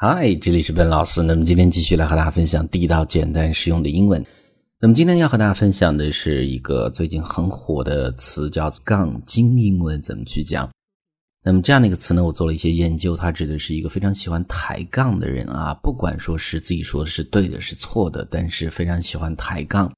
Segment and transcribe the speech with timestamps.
[0.00, 1.24] 嗨，这里是笨老师。
[1.24, 4.24] 那么今天继续来和大家分享地道、简单、实用的英文。
[4.78, 9.58] 那么今天要和大家分享的是一个最近很火的词，叫“杠精”。
[9.58, 10.70] 英文怎么去讲？
[11.42, 19.92] 那么这样的一个词呢，我做了一些研究，它指的是一个非常喜欢抬杠的人啊，不管说是自己说的是对的，是错的，但是非常喜欢抬杠。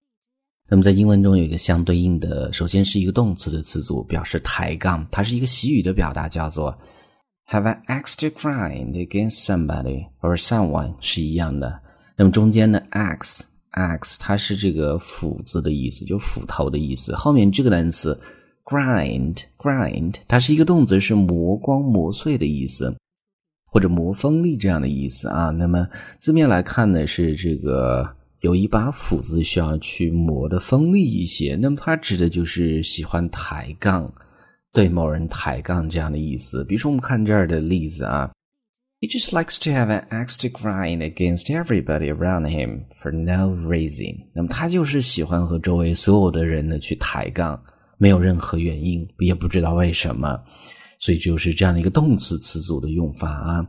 [0.67, 6.75] 那么在英文中有一个相对应的，首先是一个动词的词组，表示抬杠，它是一个习语的表达，叫做。
[7.53, 11.81] Have an axe to grind against somebody or someone 是一样的。
[12.14, 13.40] 那么中间的 axe
[13.73, 17.13] axe 它是这个斧子的意思，就斧头的意思。
[17.13, 18.17] 后面这个单词
[18.63, 22.95] grind grind 它是一个动词，是磨光磨碎的意思，
[23.67, 25.51] 或者磨锋利这样的意思啊。
[25.51, 25.89] 那么
[26.21, 28.09] 字面来看呢，是这个
[28.43, 31.57] 有一把斧子需要去磨的锋利一些。
[31.61, 34.14] 那么它指的就是喜欢抬杠。
[34.73, 38.31] 对某人抬杠这样的意思，比如说我们看这儿的例子啊
[39.01, 44.27] ，He just likes to have an axe to grind against everybody around him for no reason。
[44.33, 47.61] 那么他就是喜欢和周围所有的人呢去抬杠，
[47.99, 50.41] 没有任何原因，也不知道为什么，
[51.01, 53.69] 所以就是这样的一个动词词组的用法啊。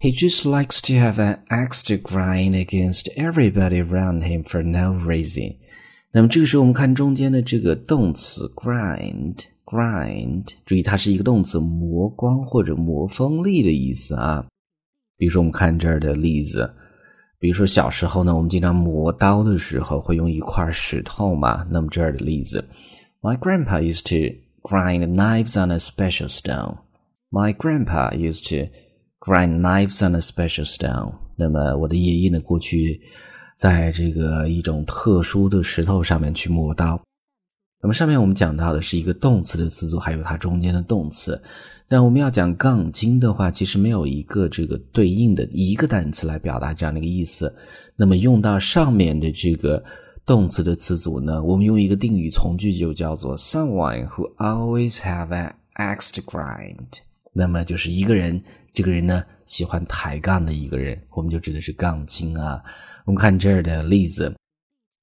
[0.00, 4.94] He just likes to have an axe to grind against everybody around him for no
[4.94, 5.56] reason。
[6.12, 9.44] 那么这个时候我们看中间的这个动词 grind。
[9.74, 14.46] grind，注意它是一个动词，磨光或者磨锋利的意思啊。
[15.16, 16.72] 比如说，我们看这儿的例子，
[17.40, 21.66] 比如说小时候呢，我们经常磨刀的时候会用一块石头嘛。
[21.68, 22.64] 那么这儿的例子
[23.20, 26.76] ，My grandpa used to grind knives on a special stone.
[27.30, 28.70] My grandpa used to
[29.18, 31.14] grind knives on a special stone.
[31.36, 33.00] 那么我的爷爷呢，过去
[33.56, 37.00] 在这个一种特殊的石头上面去磨刀。
[37.80, 41.40] 那么上面我们讲到的是一个动词的词组，还有它中间的动词。
[41.86, 47.54] 但我们要讲杠精的话，其实没有一个这个对应的一个单词来表达这样的一个意思。
[47.94, 49.84] 那么用到上面的这个
[50.24, 57.00] 动词的词组呢，我们用一个定语从句就叫做 someone who always have an axe to grind。
[57.34, 62.62] 那么就是一个人，这个人呢喜欢抬杠的一个人，我们就指的是杠精啊。
[63.04, 64.34] 我们看这儿的例子。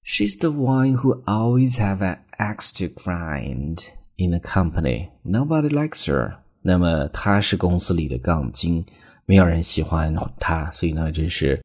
[0.05, 5.09] She's the one who always have an axe to grind in the company.
[5.25, 6.37] Nobody likes her.
[6.63, 8.85] 那么她是公司里的杠精，
[9.25, 11.61] 没有人喜欢她，所以呢，这是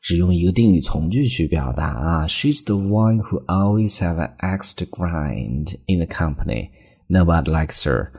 [0.00, 2.26] 只用一个定语从句去表达啊。
[2.26, 6.70] She's the one who always have an axe to grind in the company.
[7.08, 8.10] Nobody likes her.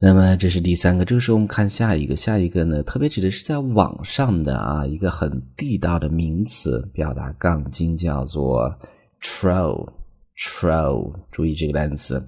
[0.00, 8.72] 那么这是第三个，这个时候我们看下一个，下一个呢，特别指的是在网上的啊，一个很地道的名词，表达杠精，叫做
[9.20, 9.88] troll。
[10.36, 12.24] troll，注意这个单词。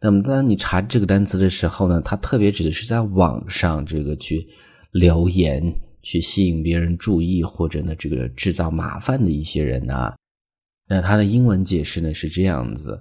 [0.00, 4.44] 那么当你查这个单词的时候呢，它特别指的是在网上这个去
[4.90, 5.72] 留言，
[6.02, 10.16] 去吸引别人注意，或者呢这个制造麻烦的一些人啊。
[10.88, 13.00] 那它的英文解释呢是这样子。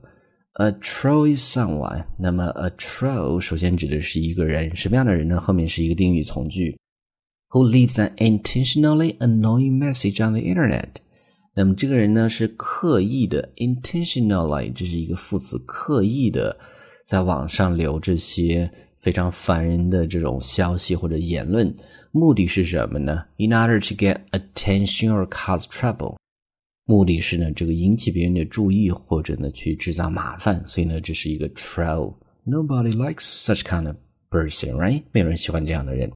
[0.59, 2.05] A troll is someone。
[2.17, 5.39] 那么，a troll 首先指的是一个人，什么样的人呢？
[5.39, 6.75] 后面是一个定语从句
[7.51, 10.87] ，who leaves an intentionally annoying message on the internet。
[11.53, 16.57] 那么这个人呢是刻意的，intentionally 这是一个副词，刻意的
[17.05, 21.71] 在网上留这些非常烦人的这种消息或者言论，
[22.11, 26.15] 目的是什么呢？In order to get attention or cause trouble。
[26.89, 32.15] 目的是呢，这个引起别人的注意，或者呢去制造麻烦，所以呢这是一个 troll。
[32.45, 33.97] Nobody likes such kind of
[34.31, 35.03] person，right？
[35.11, 36.09] 没有人喜欢这样的人，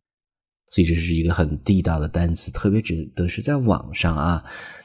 [0.70, 4.42] 所以这是一个很地道的单词，特别指的是在网上啊。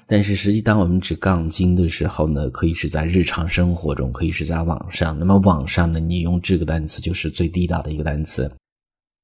[0.08, 5.16] 但是实际当我们指杠精的时候呢，可以是在日常生活中，可以是在网上。
[5.16, 8.52] 那么网上呢，你用这个单词就是最地道的一个单词。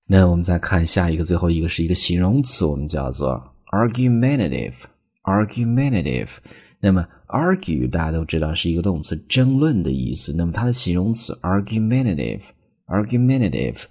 [0.08, 3.42] 那我们再看下一个，最后一个是一个形容词，我们叫做
[3.72, 4.84] argumentative。
[5.24, 6.36] argumentative，
[6.80, 10.34] 那么 argue 大家都知道是一个动词，争论的意思。
[10.36, 13.82] 那么它的形容词 argumentative，argumentative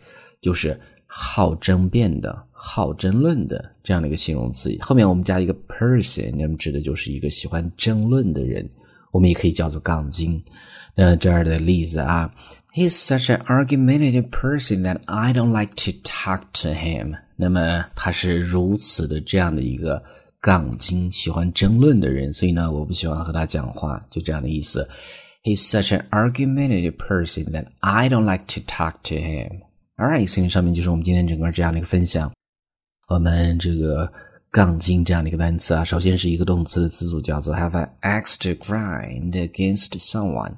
[0.41, 4.75] 就是好争辩的、好争论的这样的一个形容词。
[4.81, 8.67] 后面我们加一个 person，那么指的就是一个喜欢争论的人。
[9.11, 10.43] 我们也可以叫做杠精。
[10.95, 12.31] 那这儿的例子啊
[12.73, 17.15] ，He's such an argumentative person that I don't like to talk to him。
[17.35, 20.03] 那么他是如此的这样的一个。
[20.41, 24.89] 杠精，喜欢争论的人，所以呢，我不喜欢和他讲话，就这样的意思。
[25.43, 29.61] He's such an argumentative person that I don't like to talk to him.
[29.97, 32.31] All right，所以上面就是我们今天整个这样的一个分享。
[33.07, 34.11] 我们这个
[34.49, 40.53] 杠精这样的一个单词啊，首先是一个动词的词组叫做 have an axe to grind against someone。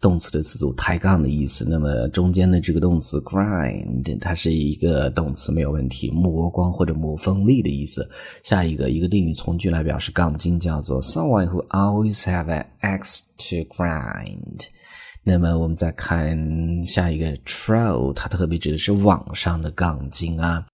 [0.00, 1.66] 动词的词组抬杠的意思。
[1.68, 8.08] 那么中间的这个动词 grind，它是一个动词没有问题，磨光或者磨锋利的意思。
[8.44, 14.66] 下一个一个定语从句来表示杠精，叫做 someone who always have an axe to grind。
[15.24, 20.64] 那么我们再看下一个 troll，它特别指的是网上的杠精啊。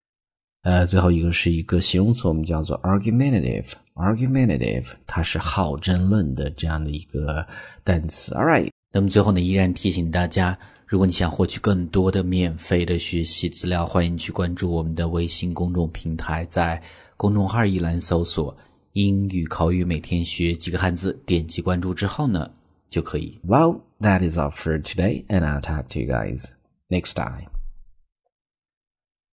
[0.63, 3.73] 呃，最后一个是一个形容词，我们叫做 argumentative。
[3.95, 7.47] argumentative 它是好争论的这样的一个
[7.83, 8.35] 单词。
[8.35, 10.57] All right，那么最后呢，依然提醒大家，
[10.87, 16.81] 如果你想获取更多的免费的学习资料，欢迎去关注我们的微信公众平台，在
[17.17, 18.57] 公众号一栏搜索
[18.95, 22.49] “英语口语每天学几个汉字”，点击关注之后呢，
[22.89, 23.37] 就可以。
[23.45, 26.51] Well, that is all for today, and I'll talk to you guys
[26.89, 27.54] next time.